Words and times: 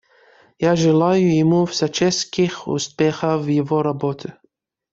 Я 0.57 0.75
желаю 0.75 1.31
ему 1.35 1.67
всяческих 1.67 2.67
успехов 2.67 3.43
в 3.43 3.47
его 3.49 3.83
работе. 3.83 4.35